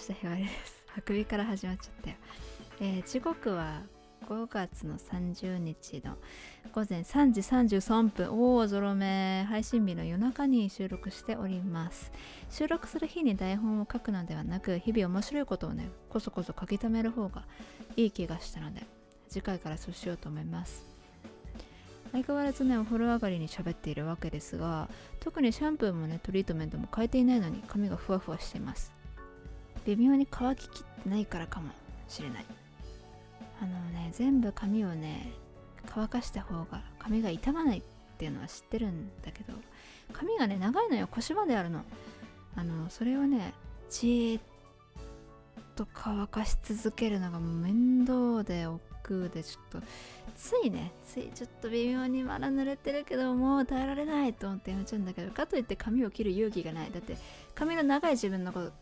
[0.00, 0.86] したひばりです。
[0.96, 2.16] あくびから始まっちゃったよ、
[2.80, 3.82] えー、時刻は
[4.26, 6.16] 5月の30日の
[6.72, 8.30] 午前3時33分。
[8.30, 9.44] おおゾロ目。
[9.48, 12.12] 配信日の夜中に収録しております。
[12.48, 17.44] 収録する日に台本を書くのではなく日々面白いことをねこそこそ書き留める方が
[17.96, 18.82] いい気がしたので
[19.28, 20.86] 次回からそうしようと思います。
[22.12, 24.88] 相変わらずねお風呂上がりに喋っているわけですが
[25.20, 28.99] 特にシャンプーもねトリートメントも変えていないのに髪がふわふわしています。
[29.86, 31.70] 微妙に乾ききってないからかも
[32.08, 32.44] しれない。
[33.62, 35.32] あのね全部髪をね
[35.86, 37.82] 乾かした方が髪が傷まないっ
[38.18, 39.54] ていうのは知ってるんだけど
[40.12, 41.08] 髪がね長いのよ。
[41.10, 41.82] 腰まであるの。
[42.56, 43.54] あのそれをね
[43.88, 44.42] じーっ
[45.76, 49.86] と乾かし続けるのが面倒で億劫でちょっと
[50.36, 56.90] ついねついちょっと微妙にまだ濡れてるけどもう耐えられないと思ってやめちゃうんだけどかといって髪を切る勇気がない。
[56.90, 57.16] だって
[57.54, 58.72] 髪の長い自分のこと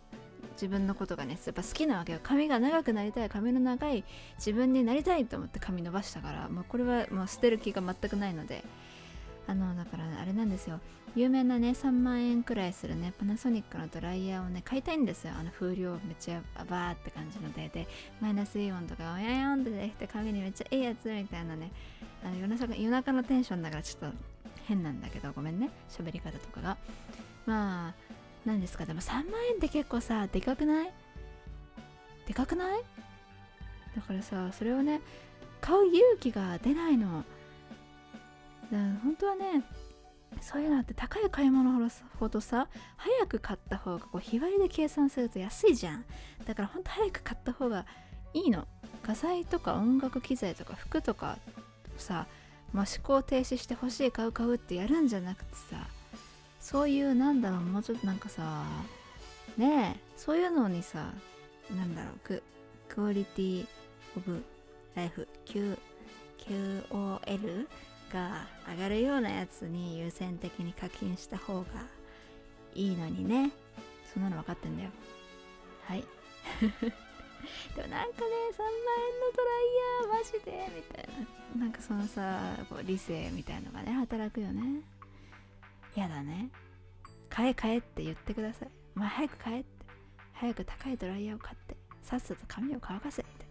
[0.60, 2.18] 自分のことがねやっぱ好きなわけよ。
[2.22, 4.04] 髪が長くなりたい髪の長い
[4.36, 8.64] 自分になりたいと思って髪伸ばしたからもうこれはもう捨てる気が全くないので。
[9.48, 10.78] あのだからあれなんですよ。
[11.16, 15.32] 有名なね3万円くらいするねパナソニックのドライヤーをね買いたいんですよ。
[15.40, 17.70] あの風量めっちゃバーって感じので。
[17.70, 17.88] で
[18.20, 21.72] マイナスイオンとかおややんってできて髪にめっちゃいいやつみたいなね
[22.22, 24.16] あの夜中夜中のテンションだからちょっと
[24.66, 25.70] 変なんだけどごめんね。
[25.88, 26.76] 喋り方とかが。
[27.46, 27.94] まあ
[28.46, 28.86] 何ですか？
[28.86, 30.92] でも3万円って結構さでかくない？
[32.26, 32.82] でかくない？
[33.96, 35.00] だからさそれをね
[35.60, 37.24] 買う勇気が出ないの。
[38.70, 39.64] だから本当はね
[40.40, 46.04] そういうのって高い買い物ほどさ早く買った方がこう日割りで計算すると安いじゃん。
[46.46, 47.86] だからほんと早く買った方が
[48.34, 48.66] いいの。
[49.02, 51.38] 画材とか音楽機材とか服とか
[51.96, 52.26] さ
[52.74, 55.88] もう思考停止して欲しい買う買うってやるんじゃなくてさ
[56.60, 58.64] そういうなんだろうもうちょっとなんかさ
[59.56, 61.12] ねえそういうのにさ
[61.76, 62.42] なんだろうク
[62.88, 63.66] クオリティ
[64.16, 64.42] オブ
[64.94, 65.78] ライフ Q
[66.38, 67.66] QOL
[68.12, 71.66] が上がるようなやつに優先的に課金した方が
[72.74, 73.50] いいのにね。
[74.12, 74.90] そんなの分かってんだよ。
[75.84, 76.04] はい。
[76.60, 81.08] でもなんかね3万円のドライヤーマジでみたい
[81.54, 81.64] な。
[81.64, 84.82] なんかそのさこう理性みたいのがね働くよね。
[85.94, 86.50] やだね。
[87.28, 88.68] 買え買えって言ってください。
[88.96, 89.68] お前早く買えって。
[90.32, 91.76] 早く高いドライヤーを買って。
[92.02, 93.46] さっさと髪を乾かせって。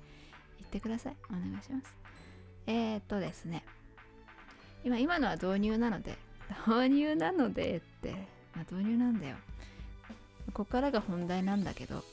[0.60, 1.16] 言ってください。
[1.30, 1.96] お願いします。
[2.66, 3.64] えー、っとですね。
[4.84, 6.16] 今今のは導入なので
[6.66, 8.12] 導入なのでって、
[8.56, 9.36] まあ、導入なんだよ。
[10.48, 12.04] ここからが本題なんだけど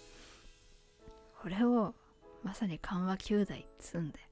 [1.40, 1.94] これを
[2.42, 4.26] まさに緩和9代っつんだよ。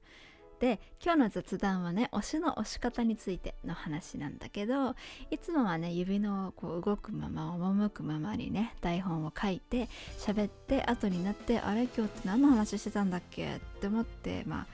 [0.63, 4.95] で今日の雑談はね推しの押し方についての話なんだけど
[5.29, 13.57] いつもはね指のこう動くまま赴くままにね台本を書いて喋って後になってあれ今日って何の話してたんだっけ？
[13.57, 14.67] って思ってまあ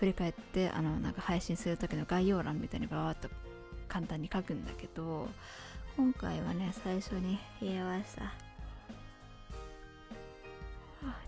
[0.00, 3.28] 振り返ってあのなんか配信する時の概要欄みたいにバーッと
[3.86, 5.28] 簡単に書くんだけど
[5.96, 8.34] 今回はね最初に言えました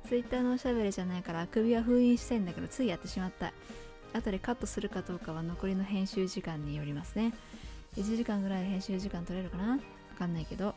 [0.09, 3.53] ツイッターのおしゃべりじゃないからあくびは封印してんだけどついやってしまった。
[4.13, 7.33] 後でカットするかどうかは残りの編集時間によりますね。
[7.97, 9.73] 1時間ぐらい編集時間取れるかな？
[9.73, 9.79] わ
[10.19, 10.75] かんないけど。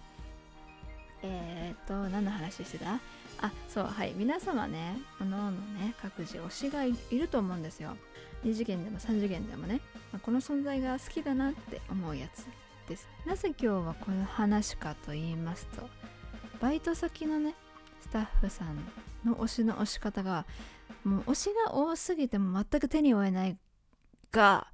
[1.23, 2.99] えー、っと何の話してた？
[3.41, 4.13] あそうはい。
[4.15, 7.95] 皆様ねおののね各自推しがいると思うんですよ。
[8.43, 9.81] 2次元でも3次元でもね、
[10.11, 12.45] まあ、この存在が好きだなって思うやつ
[12.89, 13.07] です。
[13.25, 15.87] なぜ今日はこの話かと言いますと
[16.59, 17.55] バイト先のね
[18.01, 18.77] スタッフさん
[19.25, 20.45] の推しの推し方が
[21.03, 23.57] もう推しが多すぎても全く手に負えない
[24.31, 24.67] が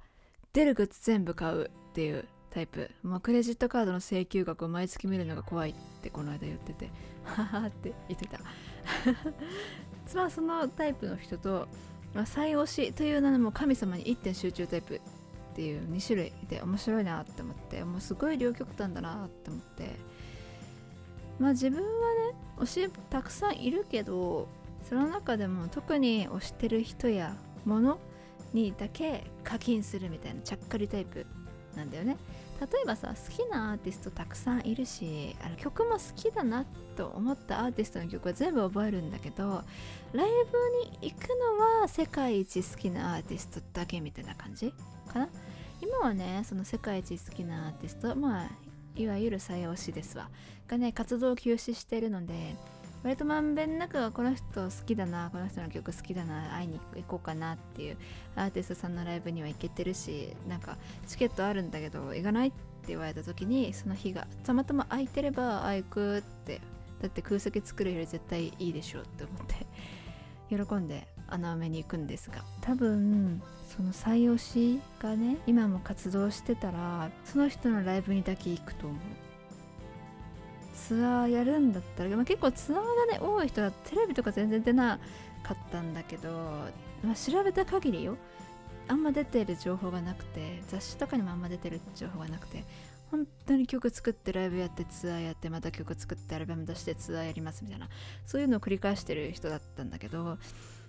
[0.52, 2.90] 出るグッズ全部買うっていうタイプ。
[3.02, 6.90] もうクレジットカードの請求額を毎月見るのが怖いってこの間言ってて
[7.24, 8.38] ははって言ってた。
[10.14, 11.68] まあそのタイプの人と、
[12.14, 15.00] まあ、再推しという名のも神様に一点集中タイプっ
[15.54, 20.17] ていう2種類で面白いなって思ってもうすごい両極端だなって思って。
[21.38, 24.48] まあ自分はね推したくさんいるけど
[24.88, 27.98] その中でも特に推してる人やもの
[28.52, 31.26] にだけ課金するみたいなちゃっかりタイプ
[31.76, 32.16] なんだよね。
[32.60, 36.64] 例えばさ好きなアーティストたくさんいるしあの曲も好きだな
[36.96, 39.62] と思ったアーティストの曲は全部覚えるんだけど
[40.12, 40.28] ライ
[40.90, 44.74] ブに行くのは世界一好きなアーティストだけみたいな感じ
[45.06, 45.28] かな。
[45.80, 48.50] 今はねその世界一好きなアーティストまあ
[48.98, 50.28] いわゆる再推しですわ。
[50.66, 52.54] がね活動休止してるので
[53.02, 57.96] 割とまんべんなくこの人好きだなこの人の曲好きだな会いに行こうかなっていう
[58.34, 62.56] アーティストさんのライブには行けてるしなんかチケットあるんだけど行かないって
[62.88, 66.60] 言われた時にその日がたまたま空いてればあ行くって
[67.00, 69.66] だって空席作るより絶対いいでしょうって思って
[70.50, 72.44] 喜んで穴埋めに行くんですが。
[72.60, 78.98] 多分その採用しがね今も活動してたらその人のライブにだけ行くと思う。
[80.74, 84.98] ツアーやるんだったら、まあ、結構ツアーがね多い人はテレビとか全然出な
[85.42, 86.30] かったんだけど、
[87.02, 88.16] まあ、調べた限りよ
[88.86, 92.64] あんま出てる情報がなくて雑誌とかにもあんま出てる情報がなくて
[93.10, 97.88] 本当に曲作ってライブやってツアーやってまた曲作ってアルバム出してツアーやりますみたいな
[98.26, 100.38] そういうのを繰り返してる人だったんだけど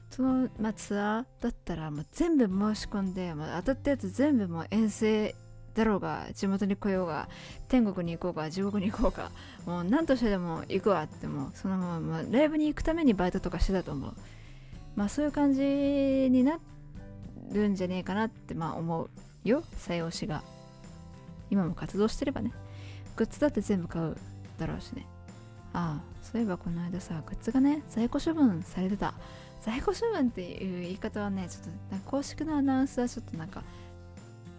[0.10, 5.36] その、まあ、ツアーだったらもう全部申し込んでもう当たったやつ全部もう遠征
[5.76, 7.30] だろうが地元に来ようが
[7.68, 9.32] 天国に行こうが地獄に行こうか
[9.66, 14.14] もう何としてでも行くわってもうそのままライブに行くためにバイトとかしてたと思う。
[14.96, 16.60] まあそういう感じにな
[17.52, 19.10] るんじゃねえかなってまあ思う
[19.48, 20.44] よ採用しが。
[21.52, 22.52] 今も活動してればね。
[23.16, 24.18] グッズだって全部買う
[24.58, 25.06] だろうしね。
[25.72, 29.14] ああそういえばこの間さグッズがね在庫処分されてた。
[29.62, 33.64] 在庫処分っていう言い方はねちょっと公式のアナウンスはちょっとなんか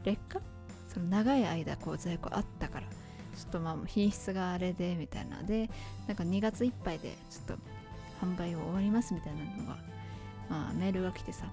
[0.04, 0.40] 劣化
[0.88, 2.86] その長い間こう在庫あったから
[3.36, 5.70] ちょっとまあ品質があれでみたいなので
[6.06, 9.78] なんか2月いっぱいでちょっと販売を終わりますみたいなのが、
[10.50, 11.46] まあ、メールが来てさ。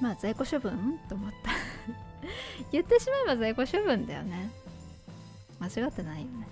[0.00, 1.50] まあ在庫処分と思った。
[2.72, 4.50] 言ってしまえば在庫処分だよね。
[5.60, 6.48] 間違ってないよね。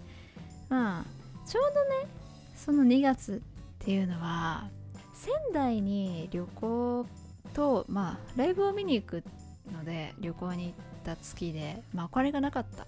[0.68, 1.04] まあ
[1.46, 2.06] ちょうどね
[2.54, 4.68] その2月っていうのは
[5.22, 7.06] 仙台に旅行
[7.54, 9.22] とまあライブを見に行く
[9.72, 10.74] ので旅行に行っ
[11.04, 12.86] た月でまあお金がなかった。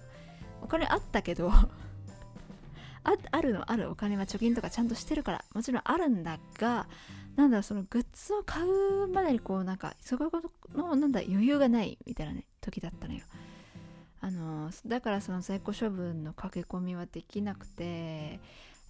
[0.61, 1.51] お金あったけど
[3.03, 6.87] ああるのあるお金は貯金とかちゃんとしてるからもちろんあるんだが
[7.35, 10.31] なんだそのグッズを買うまでにこうなんかそこ
[10.73, 13.21] のなんだ余裕がないみたいなね時だったのよ。
[14.21, 18.39] あのだからその在庫処分の駆け込みはできなくて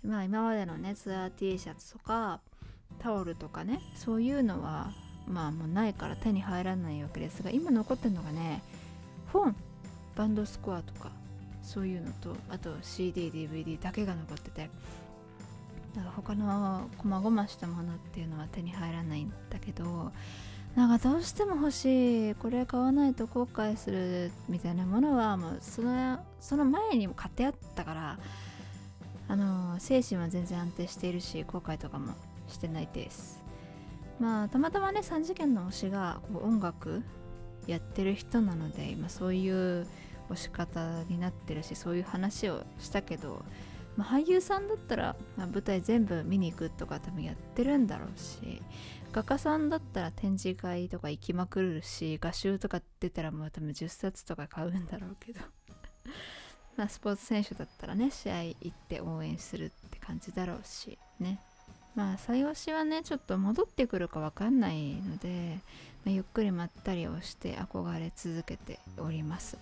[0.02, 2.40] まあ今までのねツアー T シャツとか
[3.00, 4.92] タオルとかねそういうのは
[5.28, 8.62] まあもうないから手に入らないわけですが今残ってるのがね
[9.32, 9.56] 本
[10.16, 11.12] バンドスコアとか
[11.64, 14.70] そういうのとあと CDDVD だけが残ってて
[15.96, 20.12] だから他の細々したものっていうのは手に入らないんだけど
[20.76, 28.20] なんかどうしても欲しいこれ買わないと後悔するみたいなものはもうそのその前にも買ってあったから
[29.28, 32.14] あの精神は全然安定しているし後悔とかも
[32.48, 33.44] してないです。
[34.20, 37.04] まあたまたまね3次元の推しがこう音楽
[37.68, 39.88] やってる人なので今そういう
[40.30, 43.44] 推し方になってるしそういう話をしたけど、
[43.96, 48.62] まあ、俳優さんだったら、まあ、舞台全部見に行くとか多分やってるんだろうし
[49.12, 55.42] 画家さんだったら展示会とか行きまくるし画集とか出たらもう多分10冊とか買うんだろうけど
[56.76, 61.40] まあスポーツ選手だったらね試合行って応援するって感じだろうしね。
[61.96, 65.60] まあ採用しはねちょっと戻ってくるか分かんないので、
[66.04, 69.58] まあ、ゆっくりまったりをして憧れ続けております。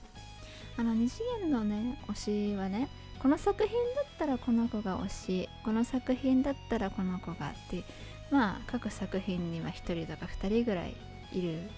[0.76, 2.90] あの二次元のね推しはね
[3.20, 5.10] この作品だったらこの子が推
[5.44, 7.84] しこの作品だったらこの子がって
[8.32, 10.98] まあ各作品には1人とか2人ぐらい
[11.32, 11.70] いる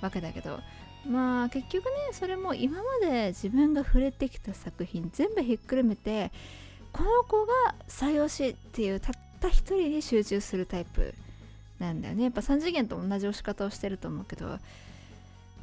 [0.00, 0.60] わけだけど
[1.08, 6.30] まあ結局ねそれも今まで自分が触れてきた作品全部ひっくるめて
[6.92, 11.14] この子が採用しっていうたった一人に集中するタイプ
[11.78, 12.24] なんだよね。
[12.24, 14.58] やっぱ3次元と同じ押し方をしてると思うけど。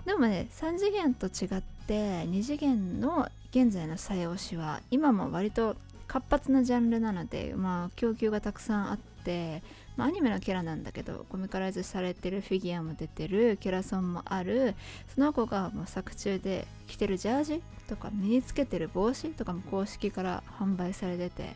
[0.06, 5.76] でもね3次元と違って2次元の現在の採用しは今も割と
[6.08, 9.64] 活発なジャンルなのでまあ供給がたくさんあって、
[9.96, 14.76] まあ、アニメのキャラなんだけどコミカライズされてるフィギュアも出てるキャラソンもある
[15.16, 21.56] その子がもう作中で着てるジャージとか身につけてる帽子とかも公式から販売されてて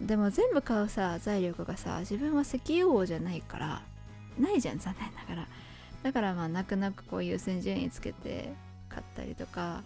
[0.00, 3.82] でも全部買うさ財力がさ自分は石油王じゃないから
[4.38, 5.48] ないじゃん残念ながら。
[6.02, 8.52] だからまあ泣く泣くこう優先順位つけて
[8.88, 9.82] 買ったりとか。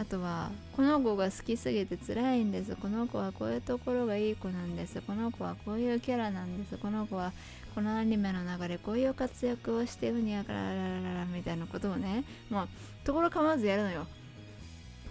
[0.00, 2.76] あとはこの子が好きすぎて辛いんです。
[2.76, 5.00] この子はこういうところがいい子なんです。
[5.00, 6.78] この子はこういうキャラなんです。
[6.78, 7.32] この子は
[7.74, 12.22] このアニメの中でこういう活躍をしてうにゃからららららみたいなことをね。
[12.48, 12.68] もう
[13.02, 14.06] ところ構わずやるのよ。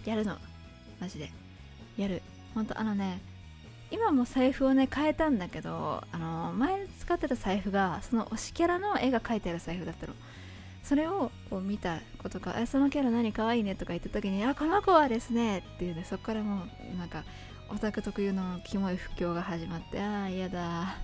[0.06, 0.38] やるの。
[0.98, 1.30] マジで。
[1.98, 2.22] やる。
[2.54, 3.20] ほんとあのね
[3.90, 10.14] 今も財布をね変えたんだけどあの前使ってた財布がその推しキャラの絵が描いてある財布だったの。
[10.82, 16.64] それをこう見たことか「そのキャラ何かわいいね」とか言った時に「あこの子はですね」っていうねそっからも
[16.94, 17.24] うなんか
[17.68, 20.96] オタク特有のキモい不況が始まってああ嫌だ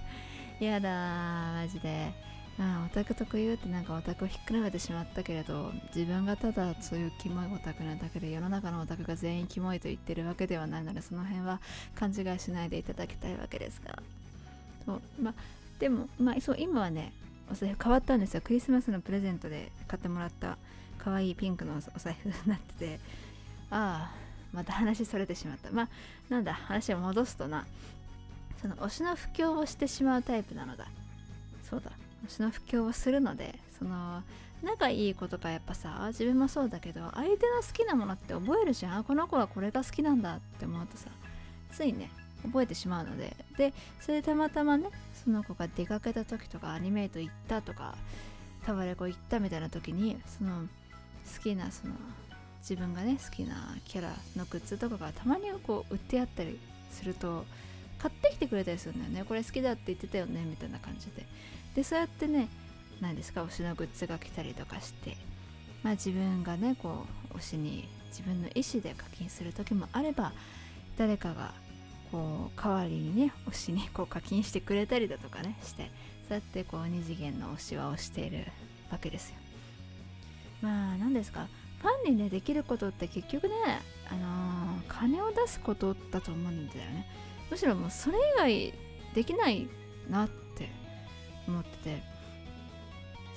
[0.59, 2.34] 嫌だマジで。
[2.59, 11.61] ああオタク特有ってなんかオタクをひっくらめてしまったけれど自分がただそういうキモいオタクなだけで世の中のオタクが全員キモいと言ってるわけではないのでその辺は
[11.97, 13.99] 勘違いしないでいただきたいわけですが。
[14.87, 15.35] そうまあ
[15.79, 17.13] でもまあそう今はね
[17.51, 18.41] お財布変わったんですよ。
[18.41, 20.57] クリスマスのプレゼントで買ってもらった
[20.99, 23.01] 可愛いピンクのお財布になってて。
[23.71, 25.73] ああまた話それてしまった。
[25.73, 25.89] まあ
[26.29, 27.67] なんだ話を戻すとな。
[28.63, 30.87] その推しの布教をしてしまうタイプなのだ。
[31.69, 31.91] そうだ。
[32.27, 34.23] 推しの布教をするのでその
[34.63, 39.05] 仲いい子とかやっぱさ自分もそうだけど相手の好きなものって覚えるじゃん。
[39.05, 41.11] この子はこれが好きなんだって思うとさ
[41.71, 42.11] ついね
[42.43, 43.37] 覚えてしまうので。
[43.57, 44.89] でそれでたまたまね
[45.23, 47.95] その子が出かけた時とかアニメイト行ったとか
[48.65, 50.63] タワレコ行ったみたいな時にその
[51.37, 51.95] 好きなその
[52.61, 56.59] 自分がね好きなキャラのグッズとかがたまにこう売ってあったり
[56.91, 57.45] すると
[57.99, 59.25] 買ってきてくれたりするんだよね。
[59.25, 61.27] これ好きだって言ってたよねみたいな感じで。
[61.75, 62.49] でそうやってね
[63.01, 65.17] 何ですか推しのグッズが来たりとかして
[65.83, 70.33] まあ自分がねこう推しに自分の意思で課金する時もあれば
[70.97, 71.53] 誰かが
[72.13, 75.91] こう代わりにね推しにこう課金してくれたりだとかねして
[76.29, 78.47] そうやってこう二次元の推しは推している
[78.91, 79.37] わけですよ。
[80.63, 81.49] まあ何ですか
[81.83, 83.55] ファンにねできることって結局ね
[84.11, 87.07] あのー、金を出すことだと思うんだよね。
[87.51, 88.75] むしろもうそれ以外
[89.15, 89.69] できない
[90.09, 90.44] なって
[91.49, 92.15] 思ってて。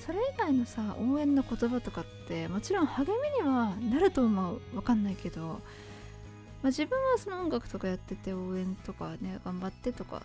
[0.06, 4.62] それ以外のさ応援の言葉とかってもちろん励みにはなると思う。
[4.76, 5.58] わかんないけど、ま
[6.64, 10.22] あ、自分はその音楽とかやってて応援とかね頑張ってとか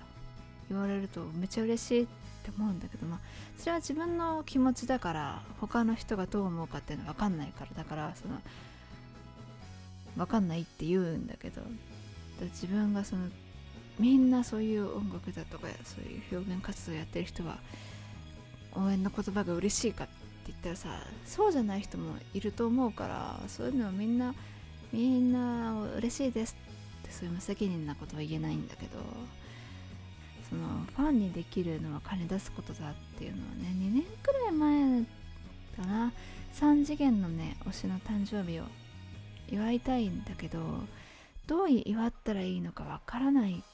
[0.71, 2.07] 言われるとめっちゃ嬉しいっ
[2.45, 3.21] て思うんだけどまあ
[3.59, 7.71] それは自分の気持ちだから他の人がどう思うかっていうのは分かんないから。
[7.77, 8.39] だからその
[10.17, 11.63] 分かんないって言うんだけど。
[12.41, 13.29] 自分がその
[13.99, 17.59] みんなそういう音楽だとかそういう表現活動やってる人は
[18.75, 20.13] 応援の言葉が嬉しいかって
[20.47, 20.89] 言ったらさ
[21.25, 24.35] そうじゃない人もいると思うからそういうのはみんな
[24.93, 26.57] みんな嬉しいです
[27.03, 28.99] ってそういう無責任なことは言えないんだけど
[30.49, 30.63] その
[30.97, 35.03] ファンにできるのは金出すことだっていうのはね2年くらい前
[35.77, 36.13] かな。
[36.55, 38.65] 3次元のね推しの誕生日を
[39.51, 40.59] 祝いたいんだけど
[41.47, 43.65] どう祝ったらいいのかわからない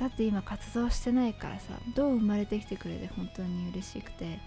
[0.00, 4.38] だって今活動してないからさどう生まれてきてくれて本当に嬉しくて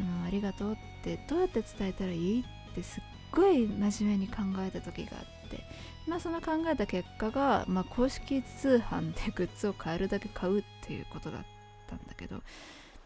[0.00, 5.64] あのありがとうってどうやって伝えたらいいってすっごい真面目に考えた時があって
[6.06, 11.44] まあその考えた結果が、まあ、公式通販でグッズを買えるだけ買うっていうことだっ
[11.88, 12.40] たんだけど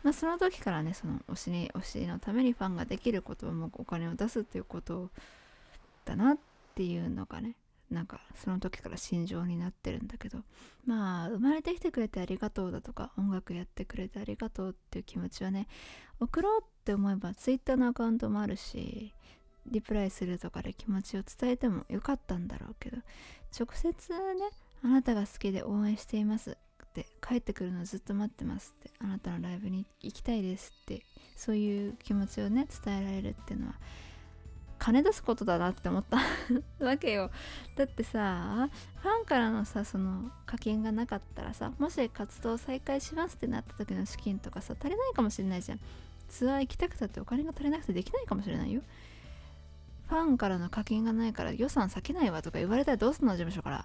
[0.04, 5.10] まあ、その時からねその推しに推しのためにファンができることをもうお金を出すっていうこと
[6.04, 6.38] だなっ
[6.74, 7.56] ていうのがね
[7.90, 10.38] なんかその時から心情になってるんだけど
[10.84, 15.68] まあ生まれてきてくれてありがとうだとか音楽やってくれてありがとうっていう気持ちはね
[16.20, 19.14] 送ろうって思えば Twitter のアカウントもあるし
[19.66, 22.98] リプライするとかで気持ちを伝えてもよかったんだろうけど
[23.58, 24.18] 直接ね
[24.84, 31.02] あなたが好きで応援していますって帰ってくるのずっと待ってますってあなたのライブに行きたいですって
[31.36, 33.74] そういう気持ちをね伝えられるっていうのは
[34.78, 36.18] 金出すことだなって思った。
[36.84, 37.30] わけよ。
[37.76, 45.80] だってさファンからのさその課金がなかったらさもし活動再開しますってなった時の資金とかさ足りないかもしれないじゃん。
[46.28, 48.82] ツアー行きたくたってお金が足りなくてできないかもしれないよ。
[50.08, 53.84] ファンからの課金がないから予算避けないわとか言われたらどうすんの事務所から。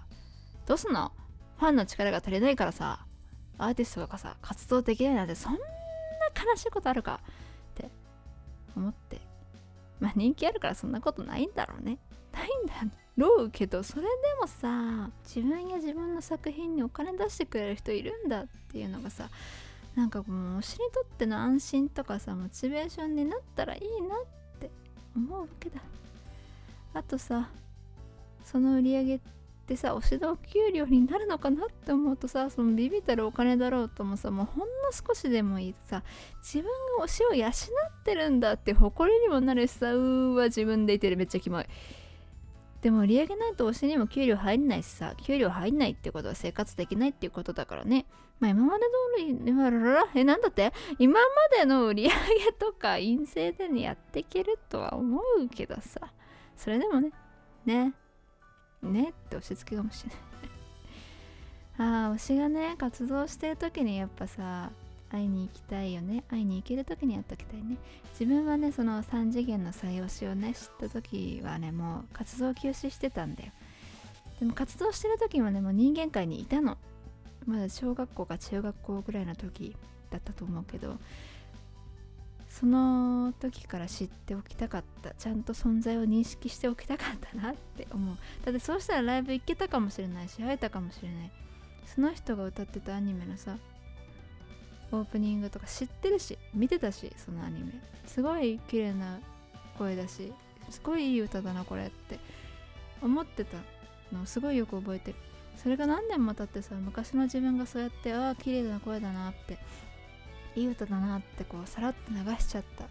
[0.66, 1.12] どうすんの？
[1.58, 3.06] ファンの力が足りないからさ
[3.58, 7.20] アーティストがさ活動できないなんてそんな悲しいことあるか
[7.72, 7.90] って
[8.76, 9.33] 思って。
[10.00, 11.98] まあ人気あるからそんなことないんだろうね。
[12.32, 12.74] ないんだ
[13.16, 14.08] ろうけどそれで
[14.40, 19.28] もさ自分や自分の作品にお金出してくれる人いるんだっていうのがさ
[19.94, 24.18] なんかもう推しにとっての安心とかさモチベーションになったらいいなっ
[24.58, 24.70] て
[25.16, 25.80] 思うわけだ
[26.92, 27.48] あとさ
[28.44, 29.20] その売り上げ
[29.64, 36.02] ってさ推しの給料になるのかなって思うとさそのビビたるお金だろうともさもうほんの少しでもいいさ
[36.42, 36.64] 自分
[36.98, 37.52] が推しを養っ
[38.04, 41.16] てるんだって誇りにもなるしさうーわ自分でいてる。
[41.16, 41.64] めっちゃキモい。
[42.82, 48.04] でも売り上げないと推しにも給料入んないしさ給料入んないってことは生活できないっていうことだからね。
[48.40, 48.84] まあ今まで
[49.16, 50.74] 通りらららえなんだって？
[50.98, 56.12] 今までの売り上げとか陰性でねやっていけるとは思うけどさ。
[56.54, 57.12] それでもね。
[57.64, 57.94] ね。
[58.84, 60.18] ねって押し付けかもしれない。
[62.06, 64.70] ああ推しがね活動してる時にやっぱさ
[65.10, 66.24] 会いに行きたいよね。
[66.28, 67.76] 会いに行ける時にやっときたいね。
[68.12, 73.52] 自分はねその3次元の採用しをね知った時はねもう活動休止してたんだよ。
[74.40, 76.78] でも活動してる時はねもう人間界にいたの。
[77.46, 79.76] まだ小学校か中学校ぐらいの時
[80.10, 80.98] だったと思うけど。
[82.60, 88.16] その時から知っておきたかったちゃんと存在を認識しておきたかったなって思う。
[88.44, 91.32] だってそうしたらライブ行けたかもしれないし会えたかもしれない。
[91.84, 93.56] その人が歌ってたアニメのさ
[94.92, 97.72] オープニングとか知ってるし見てたしそのアニメ。
[98.06, 99.18] すごい綺麗な
[99.76, 100.32] 声だし
[100.70, 102.20] すごいいい歌だなこれって
[103.02, 103.56] 思ってた
[104.12, 105.16] のをすごいよく覚えてる。
[105.56, 109.58] それが何年も経ってさ昔の自分がそうやってああ綺麗な声だなって
[110.56, 112.84] いい歌だなってこうさらっと流しちゃった。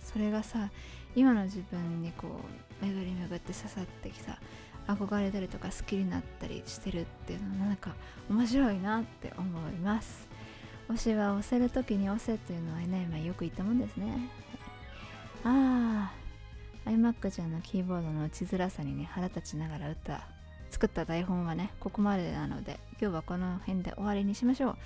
[0.00, 0.70] それがさ
[1.14, 2.40] 今の自分にこ
[2.82, 4.38] う巡り巡って刺さってきさ
[4.86, 7.94] 憧れたりとか好きになったりしてるっていうのはなんか
[8.30, 10.26] 面白いなって思います。
[10.88, 14.30] 推しは押せる時に押せというのはね、まあ、よく言ったもんですね。
[15.44, 16.10] あ
[16.86, 20.26] あ iMac ちゃんのキーボードの打ちづらさにね腹立ちながら歌
[20.70, 24.76] 作った台本はねここまでなので今日はこの辺で終わりにしましょう。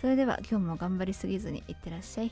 [0.00, 2.30] それでは今日も頑張りすぎずにいってらっしゃい。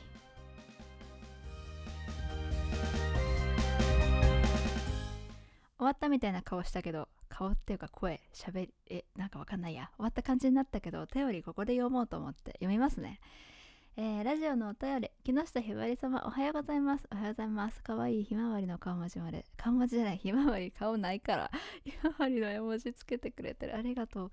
[5.77, 9.91] 終わったみたいな顔したけど顔っていうか声しゃべりえなんかわかんないや。
[9.97, 13.19] 終わった感じになったけどお便りここで読もうと思って読みますね。
[13.97, 15.09] えー、ラジオのお便り。
[15.23, 17.07] 木下ひばり様おはようございます。
[17.11, 17.81] おはようございます。
[17.81, 21.51] かわいいひまわりの顔文字まで顔文字じゃないひまわり顔ないから
[21.85, 23.75] ひまわりの絵文字つけてくれてる。
[23.75, 24.31] ありがとう。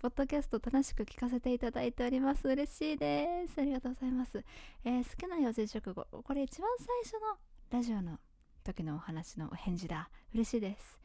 [0.00, 2.48] ポッドキャスト楽しく聞かせていただいております。
[2.48, 3.60] 嬉しいです。
[3.60, 4.42] ありがとうございます。
[4.82, 6.06] えー、好きな四字熟語。
[6.10, 7.36] これ一番最初の
[7.70, 8.18] ラジオの
[8.64, 10.08] 時のお話のお返事だ。
[10.32, 10.98] 嬉しいです。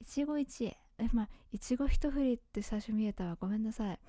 [0.00, 0.76] 一期一会。
[0.98, 3.36] え、まあ、一期一振りって最初見えたわ。
[3.40, 4.00] ごめんなさい。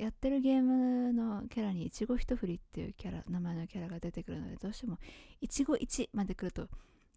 [0.00, 4.96] やってるゲームのキャラに一期一振りっていうキャラ、名前のキャラが出てくるので、どうしても
[5.42, 6.70] 一期一まで来ると、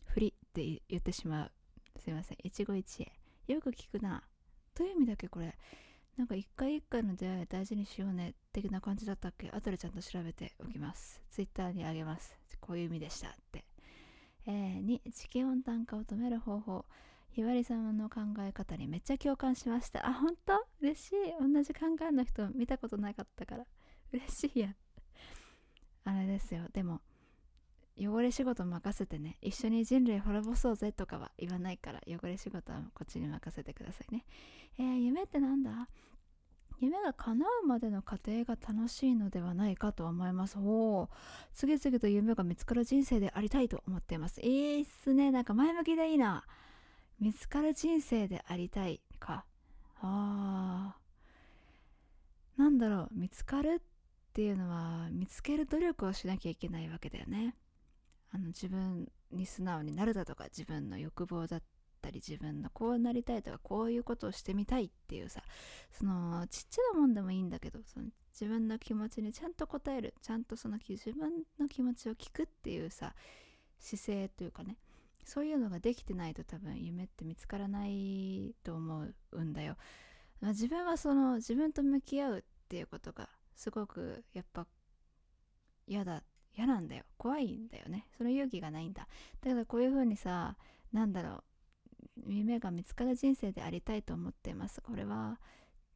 [0.07, 1.51] 振りって言ってしまう。
[1.97, 2.37] すいません。
[2.43, 3.53] 一期一会。
[3.55, 4.21] よく聞くな。
[4.75, 5.57] どういう意味だけこれ。
[6.19, 9.49] なんか一回一回の出会い大事にしようね的な感じだったっけ？
[9.51, 11.21] 後でちゃんと調べておきます。
[11.31, 12.37] ツイッターにあげます。
[12.59, 13.63] こういう意味でしたって。
[14.45, 16.83] えー、2、地球温暖化を止める方法。
[17.29, 20.05] ひばりさんの考え方にめっちゃ共感しました。
[20.05, 20.61] あ、本当？
[20.81, 21.15] 嬉しい。
[21.39, 23.65] 同じ考えの人見たことなかったから。
[24.11, 24.75] 嬉しいや。
[26.03, 26.63] あれですよ。
[26.73, 26.99] でも、
[27.99, 34.25] 汚れ仕事任せてね、一緒に人類滅ぼそうぜとかは言わないから、汚れ仕事はこっちに任せてくださいね。
[34.77, 35.89] えー、夢ってなんだ？
[36.79, 40.57] 夢が叶うまでの過程が楽しいのではないかと思います。
[40.57, 41.09] おお、
[41.53, 44.39] 次々と夢が見つかる人生でありたいと思っています。
[44.39, 45.29] いいっすね。
[45.31, 46.45] なんか前向きでいいな。
[47.19, 49.43] 見つかる人生でありたいか。
[49.99, 52.61] あー。
[52.61, 57.55] なんだろう、見つかるっていうのは見つける努力をしなきゃいけないわけだよね。
[58.31, 61.63] あの自分に素直になるだとか自分の欲望だっ
[62.01, 65.41] たり自分のこうなりたいとかこういうことをしてみたいっていうさ
[65.91, 73.13] そのちっちゃなもんでもいいんだけどその自分の気持ちにちゃんと応えるちゃんとその自分の気持ちを聞くっていうさ
[73.79, 74.77] 姿勢というかね
[75.25, 79.75] そういうのができてないと多分夢って見つからないと思うんだよ、
[80.41, 84.65] まあ、自分はその自分と向き合うっていうことがすごくやっぱ
[85.85, 86.23] 嫌だ
[86.59, 87.05] 嫌なんだよ。
[87.17, 88.05] 怖いんだよね。
[88.17, 89.07] その勇気がないんだ。
[89.41, 90.57] だからこういう風にさ
[90.91, 91.43] なんだろう。
[92.27, 94.81] 夢が見つかる人生でありたいと思っています。
[94.81, 95.39] これは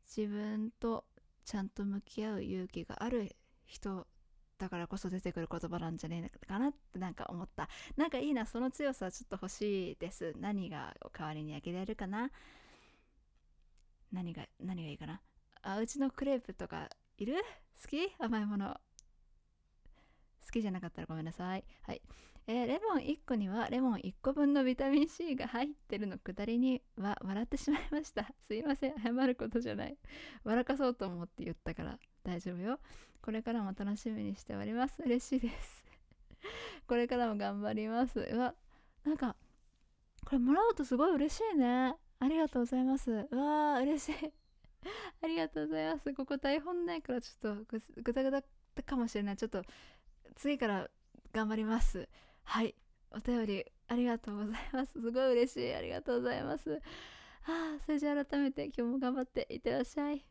[0.08, 1.04] 自分と
[1.44, 4.08] ちゃんと向き合う勇気がある人
[4.58, 7.68] だからこそ出てくる言葉なんじゃねえかなってなんか思った。
[7.98, 10.34] なんかいいなその強さちょっと欲しいです。
[10.40, 12.32] 何が代わりにあげられるかな。
[14.14, 15.20] 何が何がいいかな。
[15.62, 17.36] あうちのクレープとかいる？
[17.82, 18.16] 好き？
[18.18, 18.78] 甘いもの。
[20.46, 21.64] 好きじゃなかったらごめんなさい。
[21.84, 22.02] はい。
[22.46, 28.28] えー、レモン1個にはレモン1個分のビタミン C が入ってるのくだりには笑ってしまいました。
[28.46, 28.96] すいません。
[29.02, 29.98] 謝ることじゃない。
[30.44, 32.80] 笑かそうと思って言ったから大丈夫よ。
[33.22, 35.02] これからも楽しみにしております。
[35.02, 35.86] 嬉しいです。
[36.88, 38.20] これからも頑張ります。
[38.20, 38.54] うわ、
[39.06, 39.38] なんか、
[40.26, 41.96] これもらうとすごい嬉しいね。
[42.20, 43.12] ありがとうございます。
[43.12, 44.34] うわー、嬉しい。
[45.22, 46.14] ありがとうございます。
[46.14, 48.32] ここ台本ないからちょっとぐぐたぐ
[48.76, 49.38] たかもしれない。
[49.38, 49.64] ちょっと
[50.36, 50.90] 次から
[51.34, 52.08] 頑張ります。
[52.44, 52.76] はい。
[53.12, 55.00] お便りありがとうございます。
[55.00, 55.74] すごい嬉しい。
[55.74, 56.82] ありがとうございます。
[57.46, 60.26] あそれじゃあ改めて今日も頑張っていってらっしゃい。